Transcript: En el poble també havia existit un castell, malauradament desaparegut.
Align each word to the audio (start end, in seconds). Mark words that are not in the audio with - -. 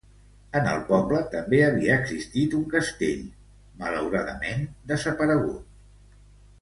En 0.59 0.69
el 0.69 0.79
poble 0.85 1.19
també 1.33 1.59
havia 1.65 1.97
existit 2.03 2.57
un 2.59 2.63
castell, 2.71 3.21
malauradament 3.83 4.65
desaparegut. 4.93 6.21